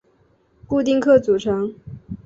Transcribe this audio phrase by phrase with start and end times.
[0.67, 1.75] 固定客组成。